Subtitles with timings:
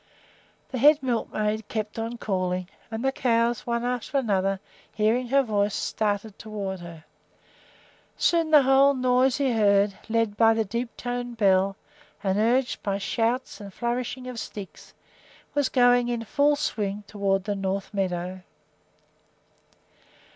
[0.69, 4.59] The head milkmaid kept on calling, and the cows, one after another,
[4.91, 7.05] hearing her voice, started toward her.
[8.17, 11.75] Soon the whole noisy herd, led by the deep toned bell
[12.23, 14.95] and urged by shouts and flourishing of sticks,
[15.53, 18.41] was going in full swing toward the north meadow.